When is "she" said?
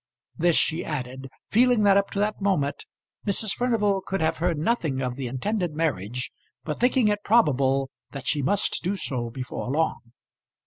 0.55-0.83, 8.25-8.41